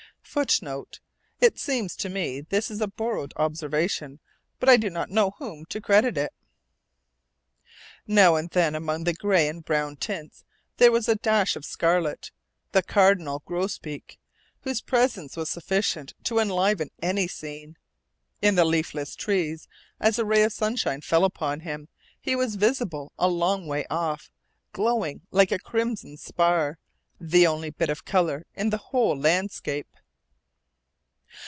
[Footnote: 0.23 1.01
It 1.41 1.59
seems 1.59 1.93
to 1.97 2.07
me 2.07 2.39
this 2.39 2.71
is 2.71 2.79
a 2.79 2.87
borrowed 2.87 3.33
observation, 3.35 4.21
but 4.61 4.69
I 4.69 4.77
do 4.77 4.89
not 4.89 5.09
know 5.09 5.31
to 5.31 5.35
whom 5.39 5.65
to 5.65 5.81
credit 5.81 6.17
it.] 6.17 6.31
Now 8.07 8.37
and 8.37 8.49
then, 8.49 8.73
among 8.73 9.03
the 9.03 9.13
gray 9.13 9.49
and 9.49 9.61
brown 9.65 9.97
tints, 9.97 10.45
there 10.77 10.89
was 10.91 11.09
a 11.09 11.15
dash 11.17 11.57
of 11.57 11.65
scarlet, 11.65 12.31
the 12.71 12.81
cardinal 12.81 13.43
grosbeak, 13.45 14.19
whose 14.61 14.79
presence 14.79 15.35
was 15.35 15.49
sufficient 15.49 16.13
to 16.23 16.39
enliven 16.39 16.91
any 17.01 17.27
scene. 17.27 17.75
In 18.41 18.55
the 18.55 18.63
leafless 18.63 19.17
trees, 19.17 19.67
as 19.99 20.17
a 20.17 20.23
ray 20.23 20.43
of 20.43 20.53
sunshine 20.53 21.01
fell 21.01 21.25
upon 21.25 21.61
him, 21.61 21.89
he 22.21 22.37
was 22.37 22.55
visible 22.55 23.11
a 23.19 23.27
long 23.27 23.67
way 23.67 23.85
off, 23.89 24.31
glowing 24.71 25.23
like 25.29 25.51
a 25.51 25.59
crimson 25.59 26.15
spar, 26.15 26.77
the 27.19 27.45
only 27.45 27.69
bit 27.69 27.89
of 27.89 28.05
color 28.05 28.45
in 28.55 28.69
the 28.69 28.77
whole 28.77 29.17
landscape. 29.19 29.87